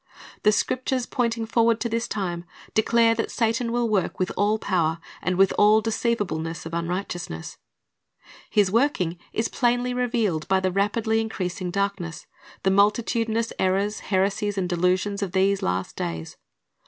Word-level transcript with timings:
The 0.41 0.51
Scriptures 0.51 1.05
pointing 1.05 1.45
forward 1.45 1.79
to 1.81 1.87
this 1.87 2.07
time 2.07 2.43
declare 2.73 3.13
that 3.13 3.29
Satan 3.29 3.71
will 3.71 3.87
work 3.87 4.17
with 4.17 4.31
all 4.35 4.57
power 4.57 4.97
and 5.21 5.35
"with 5.37 5.53
all 5.59 5.79
deceivableness 5.79 6.65
of 6.65 6.73
unrighteousness."^ 6.73 7.57
His 8.49 8.71
working 8.71 9.19
is 9.31 9.47
plainly 9.47 9.93
revealed 9.93 10.47
by 10.47 10.59
the 10.59 10.71
rapidly 10.71 11.21
increasing 11.21 11.69
darkness, 11.69 12.25
the 12.63 12.71
multitudinous 12.71 13.53
errors, 13.59 13.99
heresies, 13.99 14.57
and 14.57 14.67
delusions 14.67 15.21
of 15.21 15.33
these 15.33 15.61
last 15.61 15.97
days. 15.97 16.35